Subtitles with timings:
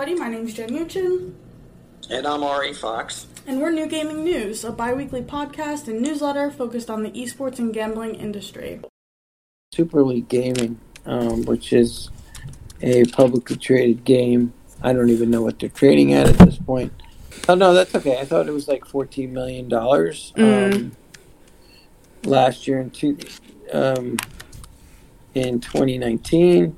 [0.00, 0.18] everybody.
[0.18, 1.34] My name's Jen Uchin.
[2.08, 3.26] And I'm Ari Fox.
[3.46, 7.58] And we're New Gaming News, a bi weekly podcast and newsletter focused on the esports
[7.58, 8.80] and gambling industry.
[9.72, 12.08] Super League Gaming, um, which is
[12.80, 14.54] a publicly traded game.
[14.82, 16.94] I don't even know what they're trading at at this point.
[17.46, 18.18] Oh, no, that's okay.
[18.18, 20.74] I thought it was like $14 million Mm.
[20.74, 20.96] um,
[22.24, 23.18] last year in, two,
[23.70, 24.16] um,
[25.34, 26.74] in 2019.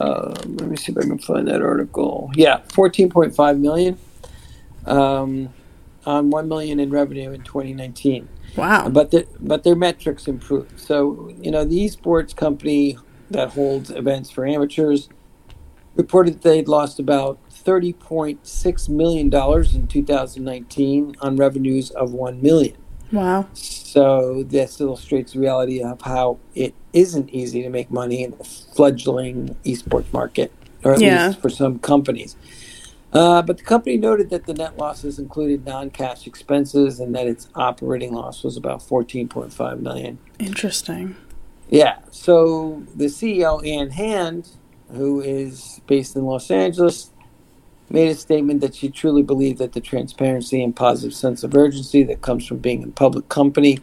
[0.00, 2.30] Um, let me see if I can find that article.
[2.34, 3.98] Yeah, 14.5 million
[4.86, 5.52] um,
[6.06, 8.28] on 1 million in revenue in 2019.
[8.56, 8.88] Wow.
[8.88, 10.80] But the, but their metrics improved.
[10.80, 12.98] So you know the esports company
[13.30, 15.08] that holds events for amateurs
[15.94, 22.76] reported they'd lost about 30.6 million dollars in 2019 on revenues of 1 million.
[23.12, 23.46] Wow.
[23.54, 28.44] So this illustrates the reality of how it isn't easy to make money in the
[28.44, 30.52] fledgling esports market,
[30.84, 31.28] or at Yeah.
[31.28, 32.36] least for some companies.
[33.12, 37.48] Uh, but the company noted that the net losses included non-cash expenses and that its
[37.56, 40.18] operating loss was about 14.5 million.
[40.38, 41.16] Interesting.
[41.68, 41.96] Yeah.
[42.12, 44.48] So the CEO Ann Hand,
[44.92, 47.09] who is based in Los Angeles,
[47.90, 52.02] made a statement that she truly believed that the transparency and positive sense of urgency
[52.04, 53.78] that comes from being a public company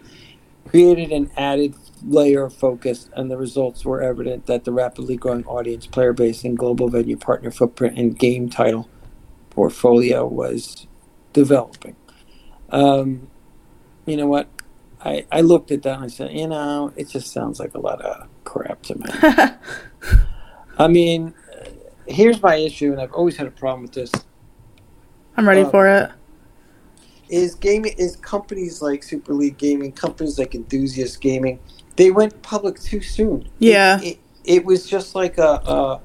[0.67, 5.45] created an added layer of focus, and the results were evident that the rapidly growing
[5.45, 8.89] audience, player base, and global venue partner footprint and game title
[9.49, 10.87] portfolio was
[11.33, 11.95] developing.
[12.69, 13.27] Um,
[14.05, 14.49] you know what?
[15.03, 17.79] I, I looked at that and I said, you know, it just sounds like a
[17.79, 19.05] lot of crap to me.
[20.77, 21.33] I mean,
[22.07, 24.11] here's my issue, and I've always had a problem with this.
[25.35, 26.09] I'm ready Um, for it.
[27.29, 31.59] Is gaming is companies like Super League Gaming, companies like Enthusiast Gaming,
[31.97, 33.41] they went public too soon.
[33.41, 33.99] It- Yeah.
[34.01, 36.01] it, it, was just like a, a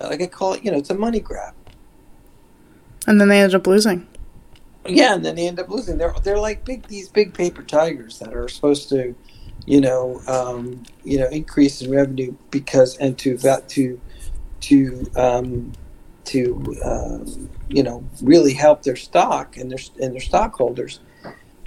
[0.00, 1.54] like I call it, you know, it's a money grab.
[3.06, 4.06] And then they ended up losing.
[4.86, 5.96] Yeah, and then they end up losing.
[5.96, 9.14] They're they're like big these big paper tigers that are supposed to,
[9.64, 13.98] you know, um, you know, increase in revenue because and to that to
[14.64, 15.72] to um,
[16.24, 21.00] to um, you know really help their stock and their and their stockholders.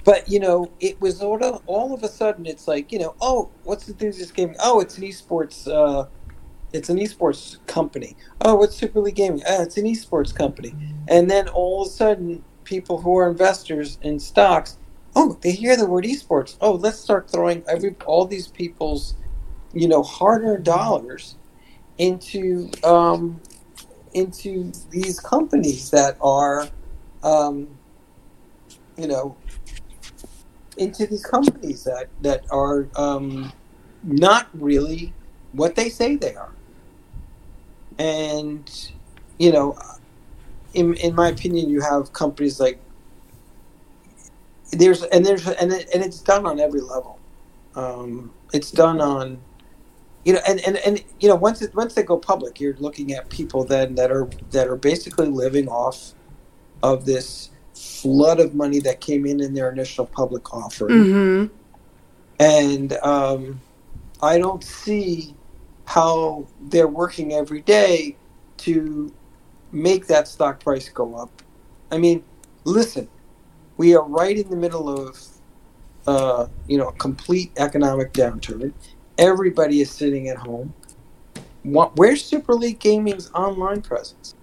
[0.04, 3.14] But you know, it was all of, all of a sudden it's like you know,
[3.20, 4.56] oh, what's the enthusiast gaming?
[4.62, 5.68] Oh, it's an esports.
[5.68, 6.08] Uh,
[6.72, 8.16] it's an esports company.
[8.42, 9.42] Oh, what's Super League Gaming?
[9.48, 10.74] Oh, it's an esports company.
[11.08, 14.76] And then all of a sudden, people who are investors in stocks,
[15.16, 16.56] oh, they hear the word esports.
[16.60, 19.14] Oh, let's start throwing every all these people's,
[19.72, 21.36] you know, hard-earned dollars
[21.98, 23.40] into um,
[24.14, 26.68] into these companies that are,
[27.22, 27.68] um,
[28.96, 29.36] you know,
[30.76, 33.52] into these companies that that are um,
[34.02, 35.12] not really
[35.52, 36.52] what they say they are.
[37.98, 38.70] And
[39.38, 39.76] you know,
[40.74, 42.80] in in my opinion, you have companies like
[44.72, 47.18] there's and there's and it, and it's done on every level.
[47.74, 49.40] Um, it's done on
[50.24, 53.12] you know and, and, and you know once it once they go public you're looking
[53.12, 56.14] at people then that are that are basically living off
[56.82, 61.54] of this flood of money that came in in their initial public offering Mm-hmm.
[62.40, 63.60] and um,
[64.22, 65.34] I don't see
[65.84, 68.16] how they're working every day
[68.58, 69.12] to
[69.72, 71.30] make that stock price go up.
[71.90, 72.24] I mean,
[72.64, 73.08] listen,
[73.76, 75.18] we are right in the middle of
[76.06, 78.72] uh, you know a complete economic downturn.
[79.18, 80.72] Everybody is sitting at home.
[81.64, 84.34] Where's Super League Gaming's online presence?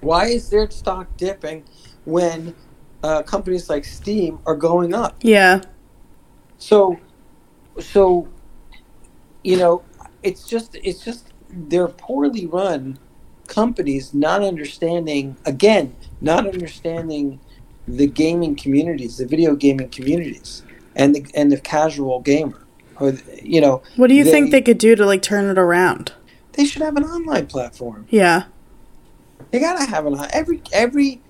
[0.00, 1.64] Why is their stock dipping
[2.04, 2.54] when
[3.02, 5.16] uh, companies like Steam are going up?
[5.22, 5.62] Yeah.
[6.58, 6.98] So,
[7.80, 8.28] so,
[9.42, 9.82] you know,
[10.22, 12.98] it's just it's just they're poorly run
[13.46, 17.40] companies, not understanding again, not understanding
[17.88, 20.62] the gaming communities, the video gaming communities,
[20.94, 22.62] and the and the casual gamer,
[23.00, 26.12] or you know, What do you think they could do to like turn it around?
[26.52, 28.04] they should have an online platform.
[28.10, 28.46] Yeah.
[29.52, 31.22] They gotta have an every every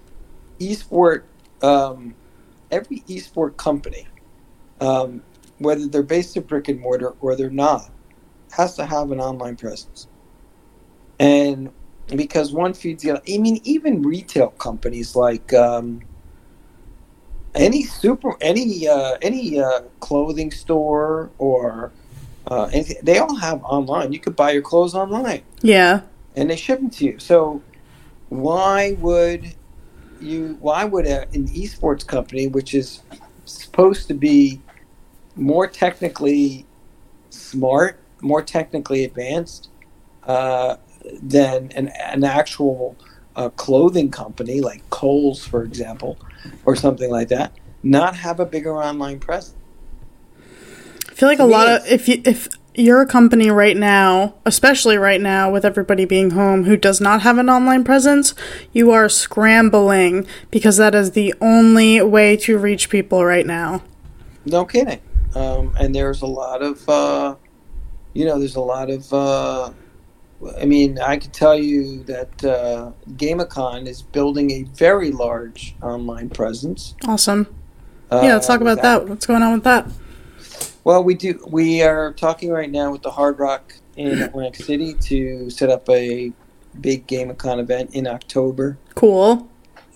[0.58, 1.24] esport
[1.62, 2.14] um,
[2.70, 4.06] every esport company,
[4.80, 5.22] um,
[5.58, 7.90] whether they're based in brick and mortar or they're not,
[8.52, 10.08] has to have an online presence.
[11.20, 11.70] And
[12.16, 16.00] because one feeds the other, I mean, even retail companies like um,
[17.58, 21.92] any super any uh, any uh, clothing store or
[22.46, 24.12] uh, anything, they all have online.
[24.12, 26.02] You could buy your clothes online Yeah.
[26.36, 27.18] and they ship them to you.
[27.18, 27.62] So
[28.28, 29.54] why would
[30.20, 30.56] you?
[30.60, 33.02] Why would a, an esports company, which is
[33.44, 34.60] supposed to be
[35.36, 36.66] more technically
[37.30, 39.68] smart, more technically advanced,
[40.24, 40.76] uh,
[41.22, 42.96] than an, an actual
[43.38, 46.18] uh, clothing company like Kohl's, for example,
[46.66, 47.52] or something like that,
[47.82, 49.54] not have a bigger online presence.
[51.08, 54.96] I feel like a lot of if you if you're a company right now, especially
[54.98, 58.34] right now with everybody being home who does not have an online presence,
[58.72, 63.82] you are scrambling because that is the only way to reach people right now.
[64.46, 65.00] No kidding.
[65.34, 67.36] Um, and there's a lot of, uh,
[68.14, 69.12] you know, there's a lot of.
[69.12, 69.70] Uh,
[70.58, 76.30] I mean, I could tell you that uh, Gamicon is building a very large online
[76.30, 76.94] presence.
[77.06, 77.52] Awesome.
[78.12, 79.08] yeah, let's talk about that.
[79.08, 79.86] What's going on with that?
[80.84, 81.44] Well, we do.
[81.48, 85.88] We are talking right now with the Hard Rock in Atlantic City to set up
[85.90, 86.32] a
[86.80, 88.78] big GameCon event in October.
[88.94, 89.48] Cool.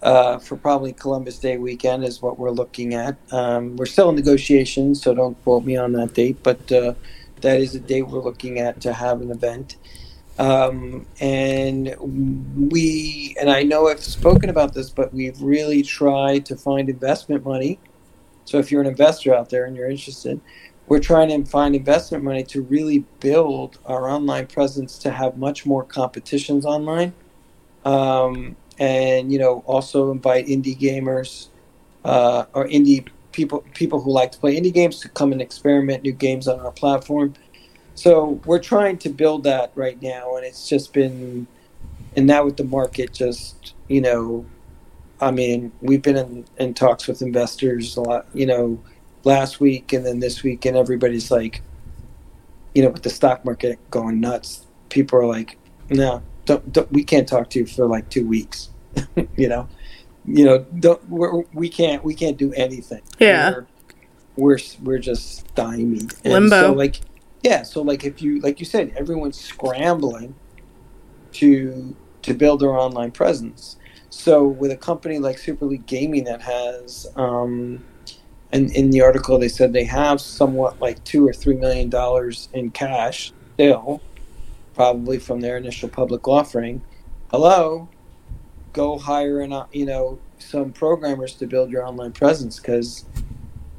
[0.02, 3.16] Uh, for probably Columbus Day weekend is what we're looking at.
[3.30, 6.94] Um, we're still in negotiations, so don't quote me on that date, but uh,
[7.40, 9.76] that is the date we're looking at to have an event.
[10.38, 16.56] Um, and we, and I know I've spoken about this, but we've really tried to
[16.56, 17.78] find investment money.
[18.44, 20.40] So if you're an investor out there and you're interested,
[20.88, 25.64] we're trying to find investment money to really build our online presence to have much
[25.64, 27.12] more competitions online.
[27.84, 31.48] Um, and you know also invite indie gamers
[32.04, 36.02] uh, or indie people people who like to play indie games to come and experiment
[36.02, 37.34] new games on our platform.
[37.94, 41.46] So we're trying to build that right now, and it's just been,
[42.16, 44.46] and now with the market, just you know,
[45.20, 48.82] I mean, we've been in, in talks with investors a lot, you know,
[49.24, 51.62] last week and then this week, and everybody's like,
[52.74, 55.58] you know, with the stock market going nuts, people are like,
[55.90, 58.70] no, don't, don't we can't talk to you for like two weeks.
[59.36, 59.68] you know,
[60.24, 63.02] you know, don't, we're, we can't we can't do anything.
[63.18, 63.66] Yeah, we're
[64.36, 66.14] we're, we're just stymied.
[66.24, 66.60] And Limbo.
[66.60, 67.00] So like,
[67.42, 67.62] yeah.
[67.62, 70.34] So like, if you like you said, everyone's scrambling
[71.32, 73.76] to to build their online presence.
[74.10, 77.84] So with a company like Super League Gaming that has, um,
[78.52, 82.48] and in the article they said they have somewhat like two or three million dollars
[82.52, 84.02] in cash still,
[84.74, 86.82] probably from their initial public offering.
[87.30, 87.88] Hello,
[88.72, 93.04] go hire an uh, you know some programmers to build your online presence because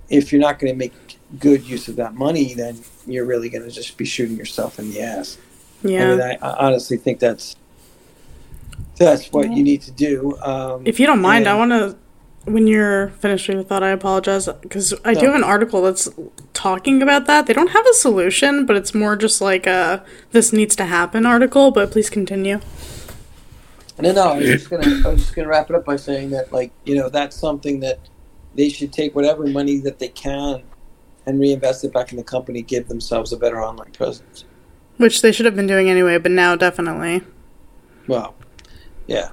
[0.10, 0.94] if you're not going to make
[1.40, 4.92] good use of that money, then you're really going to just be shooting yourself in
[4.92, 5.38] the ass.
[5.82, 6.04] Yeah.
[6.04, 7.56] I mean, I, I honestly think that's
[8.98, 10.38] that's what you need to do.
[10.42, 11.98] Um, If you don't mind, I want to.
[12.46, 16.10] When you're finished with your thought, I apologize because I do have an article that's
[16.54, 17.46] talking about that.
[17.48, 21.26] They don't have a solution, but it's more just like a "this needs to happen"
[21.26, 21.72] article.
[21.72, 22.60] But please continue.
[23.98, 24.24] No, no.
[24.24, 25.02] I was just gonna.
[25.06, 27.80] I was just gonna wrap it up by saying that, like, you know, that's something
[27.80, 28.00] that
[28.56, 30.64] they should take whatever money that they can
[31.26, 34.46] and reinvest it back in the company, give themselves a better online presence.
[34.98, 37.24] Which they should have been doing anyway, but now definitely
[38.08, 38.36] Well,
[39.08, 39.30] yeah.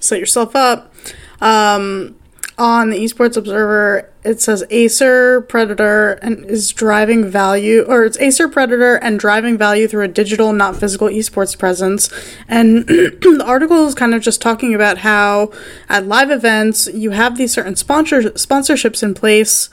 [0.00, 0.92] set yourself up.
[1.40, 2.16] Um,
[2.58, 8.48] on the Esports Observer, it says Acer Predator and is driving value, or it's Acer
[8.48, 12.08] Predator and driving value through a digital, not physical esports presence.
[12.48, 15.52] And the article is kind of just talking about how
[15.88, 19.68] at live events you have these certain sponsor sponsorships in place.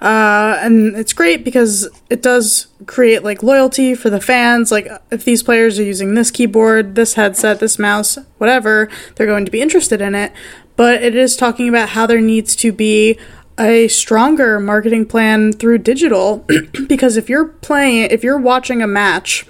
[0.00, 4.70] Uh, and it's great because it does create like loyalty for the fans.
[4.70, 9.44] Like if these players are using this keyboard, this headset, this mouse, whatever, they're going
[9.44, 10.32] to be interested in it.
[10.76, 13.18] But it is talking about how there needs to be
[13.58, 16.44] a stronger marketing plan through digital
[16.88, 19.46] because if you're playing, if you're watching a match,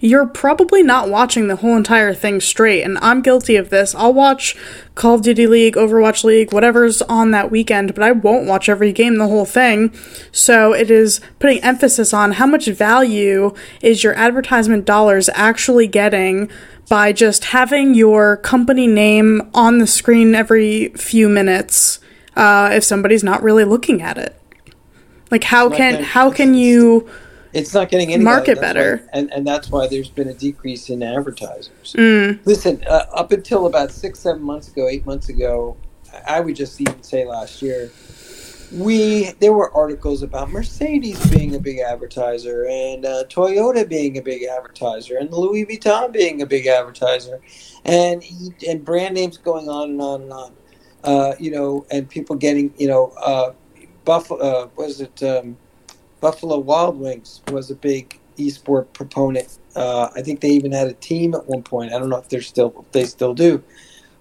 [0.00, 2.82] you're probably not watching the whole entire thing straight.
[2.82, 3.94] And I'm guilty of this.
[3.94, 4.56] I'll watch
[4.94, 8.92] Call of Duty League, Overwatch League, whatever's on that weekend, but I won't watch every
[8.92, 9.94] game, the whole thing.
[10.32, 16.50] So it is putting emphasis on how much value is your advertisement dollars actually getting
[16.88, 21.98] by just having your company name on the screen every few minutes
[22.36, 24.40] uh, if somebody's not really looking at it.
[25.30, 27.08] Like how can how can you
[27.56, 29.02] It's not getting any Market better.
[29.02, 31.94] why- and and that's why there's been a decrease in advertisers.
[31.96, 35.76] mm, Listen, uh, up until about six, seven months ago, eight months ago,
[36.26, 37.90] I would just even say last year,
[38.72, 44.22] we there were articles about Mercedes being a big advertiser and uh, Toyota being a
[44.22, 47.40] big advertiser and Louis Vuitton being a big advertiser,
[47.86, 48.22] and
[48.68, 50.52] and brand names going on and on and on.
[51.04, 53.52] Uh, you know, and people getting you know, uh,
[54.04, 55.56] Buffalo uh, was it um,
[56.26, 59.58] Buffalo Wild Wings was a big esport proponent.
[59.76, 61.92] Uh, I think they even had a team at one point.
[61.92, 63.62] I don't know if they're still if they still do,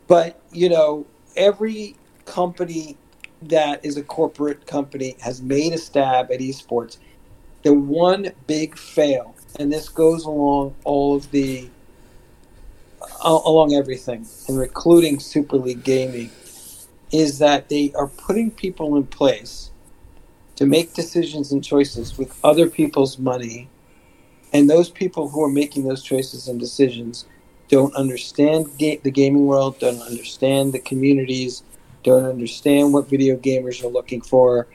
[0.05, 1.95] but you know, every
[2.25, 2.95] company
[3.41, 6.99] that is a corporate company has made a stab at esports.
[7.63, 11.67] The one big fail, and this goes along all of the
[13.23, 16.29] along everything, and including Super League Gaming,
[17.11, 19.71] is that they are putting people in place
[20.55, 23.69] to make decisions and choices with other people's money,
[24.53, 27.25] and those people who are making those choices and decisions
[27.67, 31.63] don't understand ga- the gaming world, don't understand the communities,
[32.03, 34.67] don't understand what video gamers are looking for.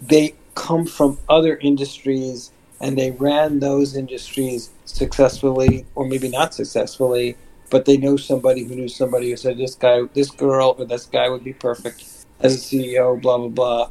[0.00, 7.36] They come from other industries and they ran those industries successfully or maybe not successfully
[7.70, 11.06] but they know somebody who knew somebody who said this guy this girl or this
[11.06, 12.04] guy would be perfect
[12.40, 13.90] as a ceo blah blah blah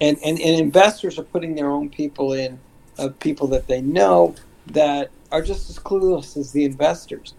[0.00, 2.58] and and, and investors are putting their own people in
[2.98, 4.34] of people that they know
[4.66, 7.34] that are just as clueless as the investors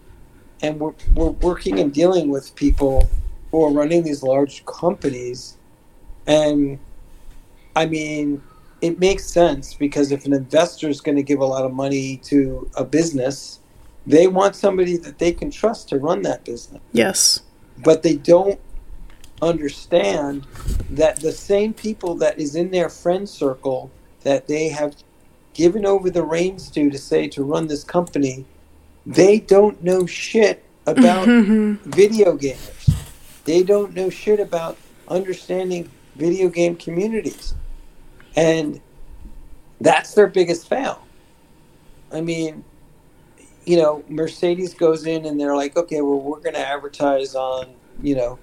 [0.62, 3.08] and we're, we're working and dealing with people
[3.50, 5.56] who are running these large companies
[6.26, 6.78] and
[7.76, 8.42] i mean
[8.82, 12.16] it makes sense because if an investor is going to give a lot of money
[12.24, 13.60] to a business,
[14.06, 16.82] they want somebody that they can trust to run that business.
[16.90, 17.42] Yes.
[17.78, 18.60] But they don't
[19.40, 20.46] understand
[20.92, 23.90] that the same people that is in their friend circle
[24.22, 24.94] that they have
[25.54, 28.44] given over the reins to to say to run this company,
[29.06, 31.26] they don't know shit about
[31.84, 32.90] video games.
[33.44, 34.76] They don't know shit about
[35.08, 37.54] understanding video game communities.
[38.36, 38.80] And
[39.80, 41.04] that's their biggest fail.
[42.12, 42.64] I mean,
[43.64, 47.68] you know, Mercedes goes in and they're like, okay, well, we're going to advertise on,
[48.02, 48.38] you know,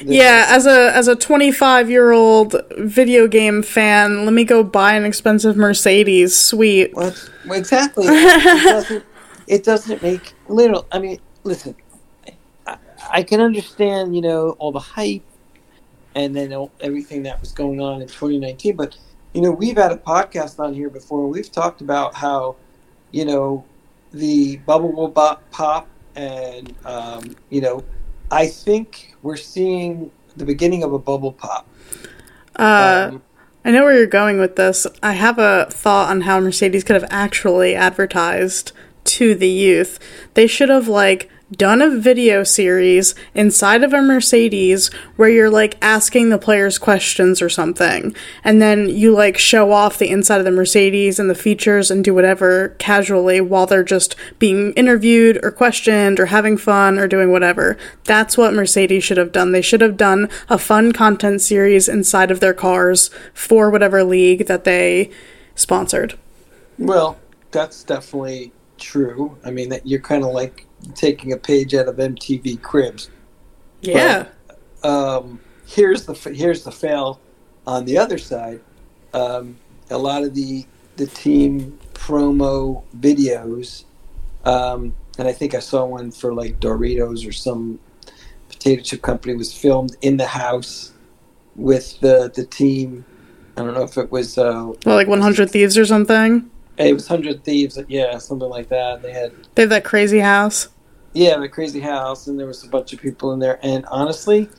[0.00, 4.94] yeah, as a as a 25 year old video game fan, let me go buy
[4.94, 6.36] an expensive Mercedes.
[6.36, 6.94] Sweet.
[6.94, 7.14] Well,
[7.50, 8.04] exactly.
[8.08, 9.04] it, doesn't,
[9.46, 10.86] it doesn't make little.
[10.92, 11.74] I mean, listen,
[12.66, 12.78] I,
[13.10, 15.22] I, can understand, you know, all the hype
[16.14, 18.96] and then everything that was going on in 2019, but
[19.34, 21.28] you know, we've had a podcast on here before.
[21.28, 22.56] We've talked about how,
[23.10, 23.66] you know,
[24.12, 27.84] the bubble will pop, and um, you know,
[28.30, 31.68] I think we're seeing the beginning of a bubble pop.
[32.56, 33.22] Uh, um,
[33.64, 34.86] I know where you're going with this.
[35.02, 38.72] I have a thought on how Mercedes could have actually advertised
[39.04, 39.98] to the youth.
[40.34, 45.78] They should have like done a video series inside of a Mercedes where you're like
[45.80, 48.14] asking the players questions or something.
[48.42, 52.02] And then you like show off the inside of the Mercedes and the features and
[52.02, 57.30] do whatever casually while they're just being interviewed or questioned or having fun or doing
[57.30, 57.76] whatever.
[58.04, 59.52] That's what Mercedes should have done.
[59.52, 64.46] They should have done a fun content series inside of their cars for whatever league
[64.46, 65.10] that they
[65.54, 66.18] sponsored.
[66.76, 67.20] Well,
[67.52, 69.38] that's definitely true.
[69.44, 73.10] I mean, that you're kind of like taking a page out of MTV Cribs.
[73.80, 74.26] Yeah.
[74.82, 77.20] But, um, here's the here's the fail
[77.66, 78.60] on the other side.
[79.12, 79.56] Um,
[79.90, 80.64] a lot of the
[80.96, 83.84] the team promo videos,
[84.44, 87.78] um, and I think I saw one for like Doritos or some
[88.48, 90.92] potato chip company was filmed in the house
[91.54, 93.04] with the the team.
[93.56, 96.50] I don't know if it was uh, well, like 100 Thieves or something.
[96.78, 99.02] It was Hundred Thieves, yeah, something like that.
[99.02, 100.68] They had they have that crazy house.
[101.14, 103.58] Yeah, the crazy house, and there was a bunch of people in there.
[103.62, 104.50] And honestly,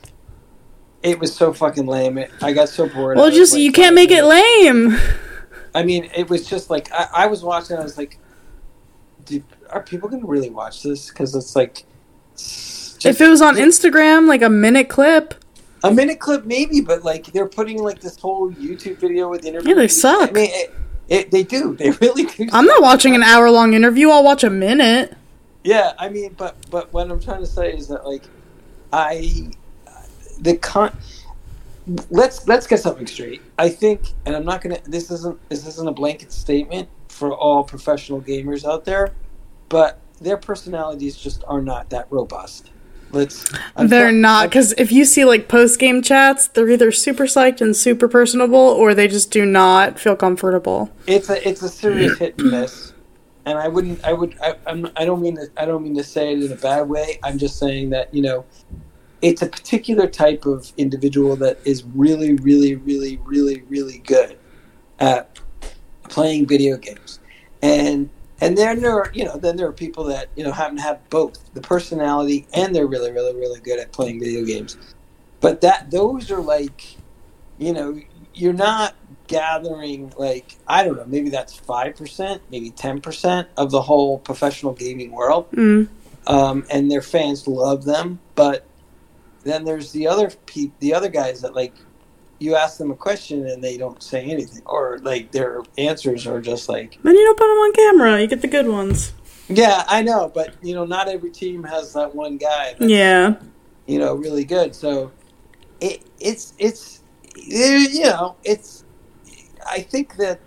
[1.02, 2.18] it was so fucking lame.
[2.18, 3.16] It, I got so bored.
[3.16, 4.98] Well, just like, you can't make it lame.
[5.74, 7.76] I mean, it was just like I, I was watching.
[7.76, 8.18] I was like,
[9.70, 11.84] "Are people going to really watch this?" Because it's like,
[12.34, 15.34] just, if it was on Instagram, like a minute clip.
[15.84, 19.68] A minute clip, maybe, but like they're putting like this whole YouTube video with interview.
[19.68, 20.30] Yeah, they suck.
[20.30, 20.74] I mean, it,
[21.08, 21.74] it, they do.
[21.78, 22.48] They really do.
[22.52, 24.10] I'm not watching an hour long interview.
[24.10, 25.16] I'll watch a minute.
[25.64, 28.22] Yeah, I mean, but but what I'm trying to say is that like,
[28.92, 29.50] I
[30.40, 30.96] the con.
[32.10, 33.40] Let's let's get something straight.
[33.58, 34.78] I think, and I'm not gonna.
[34.84, 39.12] This isn't this isn't a blanket statement for all professional gamers out there,
[39.68, 42.70] but their personalities just are not that robust.
[43.10, 43.50] Let's.
[43.76, 47.60] I'm they're not because if you see like post game chats, they're either super psyched
[47.60, 50.90] and super personable, or they just do not feel comfortable.
[51.06, 52.92] It's a it's a serious hit and miss,
[53.46, 56.04] and I wouldn't I would I, I'm I don't mean to I don't mean to
[56.04, 57.18] say it in a bad way.
[57.22, 58.44] I'm just saying that you know,
[59.22, 64.38] it's a particular type of individual that is really really really really really good
[65.00, 65.38] at
[66.10, 67.20] playing video games,
[67.62, 70.76] and and then there are, you know, then there are people that, you know, happen
[70.76, 74.76] to have both the personality and they're really, really, really good at playing video games.
[75.40, 76.96] But that those are like,
[77.58, 78.00] you know,
[78.34, 78.94] you're not
[79.26, 84.18] gathering like I don't know, maybe that's five percent, maybe ten percent of the whole
[84.18, 85.88] professional gaming world, mm.
[86.26, 88.20] um, and their fans love them.
[88.34, 88.64] But
[89.44, 91.74] then there's the other pe- the other guys that like
[92.38, 96.40] you ask them a question and they don't say anything, or like their answers are
[96.40, 96.98] just like.
[97.02, 98.20] Then you don't put them on camera.
[98.20, 99.12] You get the good ones.
[99.48, 102.74] Yeah, I know, but you know, not every team has that one guy.
[102.78, 103.36] Yeah.
[103.86, 104.74] you know, really good.
[104.74, 105.10] So
[105.80, 107.02] it it's it's
[107.36, 108.84] eh, you know it's
[109.66, 110.40] I think that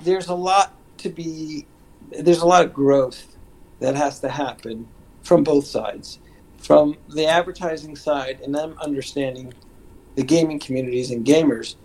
[0.00, 1.66] there's a lot to be
[2.10, 3.36] there's a lot of growth
[3.80, 4.88] that has to happen
[5.22, 6.20] from both sides,
[6.58, 9.52] from the advertising side and them understanding
[10.16, 11.76] the gaming communities and gamers,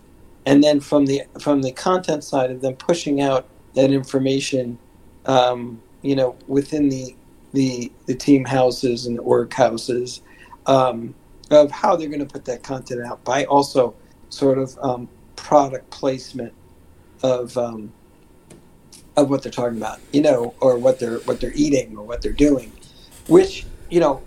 [0.44, 4.78] and then from the from the content side of them pushing out that information,
[5.26, 7.14] um, you know, within the
[7.52, 10.22] the the team houses and the org houses
[10.66, 11.14] um,
[11.50, 13.94] of how they're going to put that content out by also
[14.30, 16.52] sort of um, product placement
[17.22, 17.92] of um,
[19.16, 22.22] of what they're talking about, you know, or what they're what they're eating or what
[22.22, 22.72] they're doing,
[23.28, 24.22] which you know,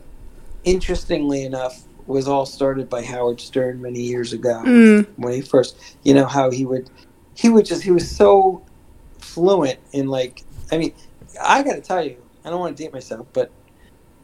[0.63, 5.07] interestingly enough, was all started by Howard Stern many years ago Mm.
[5.17, 6.89] when he first, you know, how he would
[7.35, 8.65] he would just he was so
[9.19, 10.93] fluent in like I mean,
[11.41, 13.53] I got to tell you, I don't want to date myself, but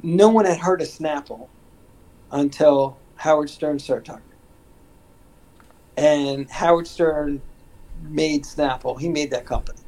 [0.04, 1.50] no one had heard of Snapple
[2.32, 4.24] until Howard Stern started talking.
[5.98, 7.44] And Howard Stern
[8.02, 9.00] made Snapple.
[9.00, 9.82] He made that company.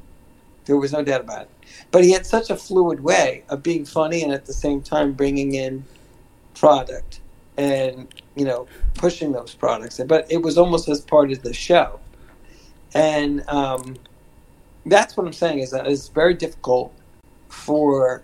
[0.65, 1.51] There was no doubt about it.
[1.91, 5.13] But he had such a fluid way of being funny and at the same time
[5.13, 5.87] bringing in
[6.55, 7.21] product
[7.57, 9.99] and, you know, pushing those products.
[10.05, 11.99] But it was almost as part of the show.
[12.93, 13.97] And um,
[14.85, 16.93] that's what I'm saying is that it's very difficult
[17.47, 18.23] for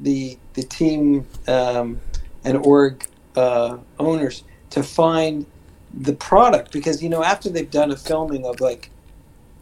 [0.00, 2.00] the the team um,
[2.44, 3.06] and org
[3.36, 5.46] uh, owners to find
[5.94, 8.90] the product because you know after they've done a filming of like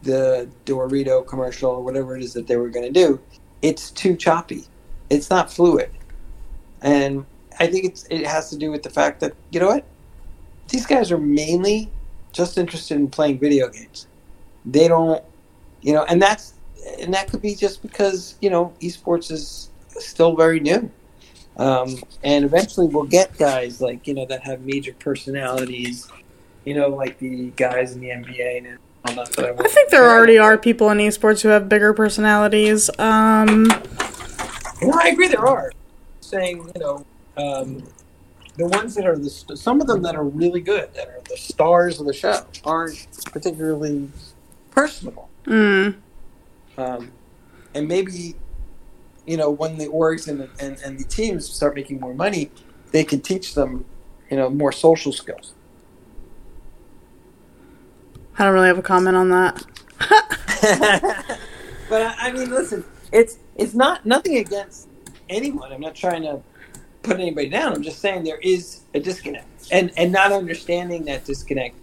[0.02, 3.20] the Dorito commercial or whatever it is that they were going to do,
[3.62, 4.64] it's too choppy.
[5.08, 5.90] It's not fluid,
[6.82, 7.24] and
[7.60, 9.84] I think it's it has to do with the fact that you know what
[10.68, 11.90] these guys are mainly
[12.32, 14.06] just interested in playing video games.
[14.64, 15.22] They don't,
[15.82, 16.54] you know, and that's
[17.00, 20.90] and that could be just because you know esports is still very new.
[21.56, 26.10] Um, and eventually we'll get guys like you know that have major personalities,
[26.64, 29.32] you know, like the guys in the NBA and all that.
[29.34, 32.90] that I think there already are people in esports who have bigger personalities.
[32.98, 33.64] Um,
[34.82, 35.28] No, I agree.
[35.28, 35.70] There are
[36.20, 37.82] saying you know um,
[38.56, 41.20] the ones that are the st- some of them that are really good that are
[41.28, 44.10] the stars of the show aren't particularly
[44.70, 45.28] personable.
[45.44, 45.96] mm,
[46.78, 47.10] Um,
[47.74, 48.36] and maybe
[49.26, 52.50] you know when the orgs and, and and the teams start making more money,
[52.92, 53.84] they can teach them
[54.30, 55.54] you know more social skills.
[58.38, 59.64] I don't really have a comment on that.
[61.88, 64.88] but I, I mean, listen, it's it's not nothing against
[65.28, 65.72] anyone.
[65.72, 66.42] I'm not trying to
[67.04, 67.74] put anybody down.
[67.74, 71.76] I'm just saying there is a disconnect, and and not understanding that disconnect,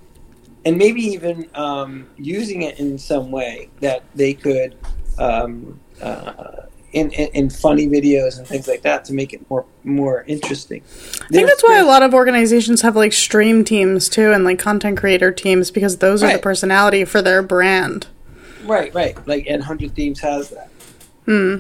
[0.66, 4.78] and maybe even um, using it in some way that they could.
[5.18, 9.66] Um, uh, in, in, in funny videos and things like that to make it more
[9.84, 10.82] more interesting.
[11.22, 14.60] I think that's why a lot of organizations have like stream teams too and like
[14.60, 18.08] content creator teams because those are the personality for their brand.
[18.64, 19.28] right, right.
[19.28, 20.70] Like and Hundred Thieves has that.
[21.26, 21.60] Hmm.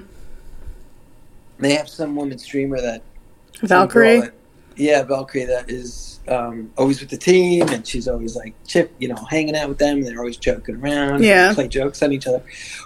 [1.60, 3.04] They have some woman streamer that
[3.62, 4.22] Valkyrae.
[4.22, 4.34] that-
[4.78, 9.08] yeah, Valkyrae that is um, always with the team, and she's always like chip, you
[9.08, 9.98] know, hanging out with them.
[9.98, 11.54] And they're always joking around, Yeah.
[11.54, 12.42] play jokes on each other,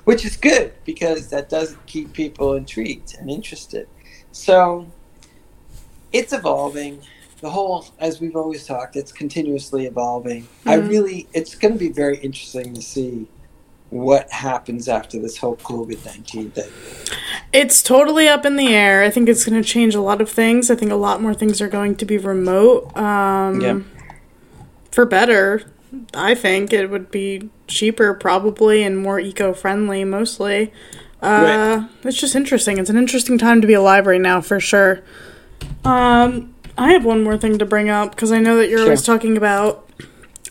[0.06, 3.88] which is good because that does keep people intrigued and interested.
[4.32, 4.88] So
[6.12, 7.00] it's evolving.
[7.42, 10.48] The whole, as we've always talked, it's continuously evolving.
[10.66, 10.90] I Mhm.
[10.90, 13.28] really, it's going to be very interesting to see
[13.90, 16.70] what happens after this whole COVID nineteen thing.
[17.54, 19.04] It's totally up in the air.
[19.04, 20.70] I think it's going to change a lot of things.
[20.72, 22.96] I think a lot more things are going to be remote.
[22.98, 23.80] Um, Yeah.
[24.92, 25.64] For better,
[26.14, 30.72] I think it would be cheaper, probably, and more eco friendly, mostly.
[31.22, 32.78] Uh, It's just interesting.
[32.78, 35.02] It's an interesting time to be alive right now, for sure.
[35.84, 39.04] Um, I have one more thing to bring up because I know that you're always
[39.04, 39.90] talking about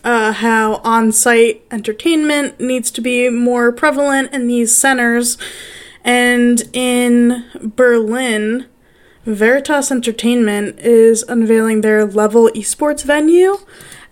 [0.05, 5.37] uh, how on site entertainment needs to be more prevalent in these centers.
[6.03, 8.67] And in Berlin,
[9.25, 13.57] Veritas Entertainment is unveiling their level esports venue.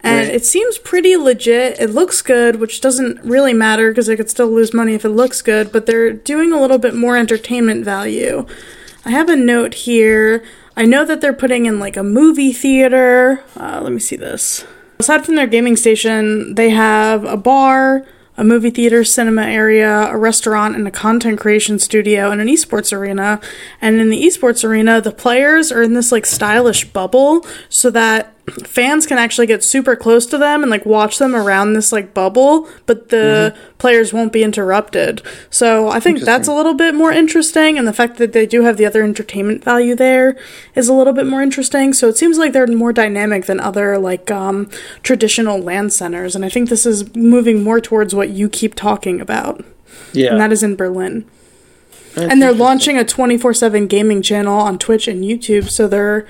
[0.05, 0.35] And Right.
[0.35, 1.79] it seems pretty legit.
[1.79, 5.09] It looks good, which doesn't really matter because they could still lose money if it
[5.09, 8.45] looks good, but they're doing a little bit more entertainment value.
[9.05, 10.43] I have a note here.
[10.75, 13.43] I know that they're putting in like a movie theater.
[13.55, 14.65] Uh, let me see this.
[14.99, 18.05] Aside from their gaming station, they have a bar,
[18.37, 22.91] a movie theater, cinema area, a restaurant, and a content creation studio, and an esports
[22.91, 23.39] arena.
[23.81, 28.33] And in the esports arena, the players are in this like stylish bubble so that
[28.67, 32.13] fans can actually get super close to them and like watch them around this like
[32.13, 35.21] bubble, but the players won't be interrupted.
[35.49, 38.63] So I think that's a little bit more interesting, and the fact that they do
[38.63, 40.35] have the other entertainment value there
[40.75, 41.93] is a little bit more interesting.
[41.93, 44.69] So it seems like they're more dynamic than other like um,
[45.03, 49.21] traditional LAN centers, and I think this is moving more towards what you keep talking
[49.21, 49.63] about,
[50.11, 50.31] Yeah.
[50.31, 51.25] and that is in Berlin.
[52.15, 56.27] That's and they're launching a 24/7 gaming channel on Twitch and YouTube, so they're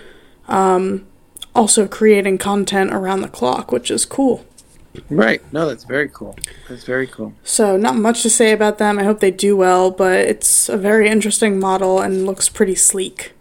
[0.48, 1.06] um,
[1.56, 4.46] also creating content around the clock, which is cool.
[5.10, 5.42] Right.
[5.52, 6.36] No, that's very cool.
[6.70, 7.34] That's very cool.
[7.44, 9.00] So not much to say about them.
[9.00, 13.34] I hope they do well, but it's a very interesting model and looks pretty sleek.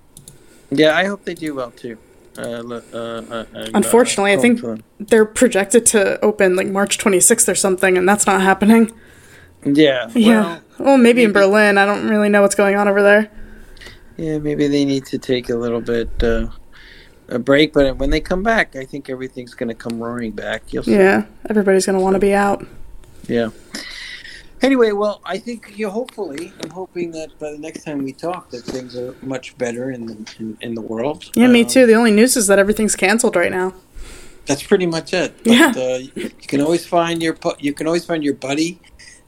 [0.71, 1.99] Yeah, I hope they do well too.
[2.39, 3.45] Uh, uh, uh, uh,
[3.75, 4.63] Unfortunately, I think
[4.99, 8.91] they're projected to open like March 26th or something, and that's not happening.
[9.67, 10.11] Yeah.
[10.15, 10.41] yeah.
[10.41, 11.77] Well, Well, maybe, in Berlin.
[11.77, 13.31] I don't really know what's going on over there.
[14.17, 16.49] yeah, maybe they need to take a little bit uh,
[17.29, 20.73] a break, but when they come back, I think everything's going to come roaring back.
[20.73, 20.93] You'll see.
[20.97, 22.67] Yeah, everybody's gonna want to be out.
[23.29, 23.51] Yeah.
[24.61, 28.51] Anyway, well, I think you hopefully, I'm hoping that by the next time we talk,
[28.51, 31.25] that things are much better in the in, in the world.
[31.35, 31.87] Yeah, me Um, too.
[31.87, 33.75] The only news is that everything's canceled right now.
[34.47, 35.35] That's pretty much it.
[35.43, 35.73] But, Yeah.
[35.77, 38.79] Uh, you can always find your you can always find your buddy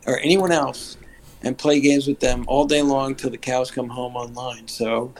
[0.06, 0.96] or anyone else
[1.42, 4.68] and play games with them all day long till the cows come home online.
[4.68, 5.12] So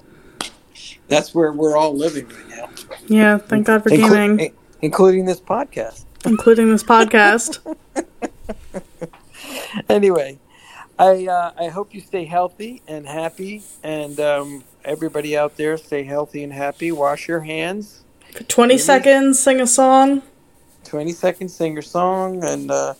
[1.08, 2.68] that's where we're all living right now,
[3.06, 6.04] Yeah, thank God for Inclu- gaming, in- including this podcast.
[6.24, 7.58] including this podcast.
[9.88, 10.38] anyway,
[10.98, 16.04] I uh, I hope you stay healthy and happy, and um, everybody out there stay
[16.04, 16.92] healthy and happy.
[16.92, 18.02] Wash your hands.
[18.32, 20.22] For 20 seconds, sing a song.
[20.84, 22.94] Twenty seconds, sing your song, and uh,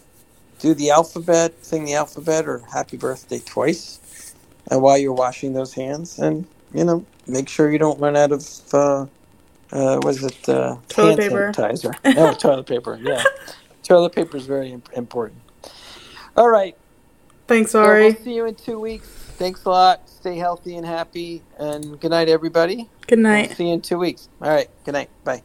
[0.58, 1.52] do the alphabet.
[1.64, 4.32] Sing the alphabet or happy birthday twice,
[4.70, 8.32] and while you're washing those hands, and you know, make sure you don't run out
[8.32, 8.46] of.
[8.74, 9.06] Uh,
[9.72, 11.52] uh, was it uh, Toilet paper.
[11.52, 11.94] sanitizer?
[12.16, 12.98] No, toilet paper.
[13.02, 13.22] Yeah,
[13.82, 15.42] toilet paper is very important.
[16.36, 16.76] All right.
[17.48, 18.04] Thanks, So Ari.
[18.04, 19.08] we'll see you in two weeks.
[19.08, 20.08] Thanks a lot.
[20.08, 21.46] Stay healthy and happy.
[21.58, 22.90] And good night, everybody.
[23.06, 23.50] Good We'll night.
[23.50, 24.28] see you in two weeks.
[24.40, 24.68] All right.
[24.84, 25.10] Good night.
[25.24, 25.42] Bye.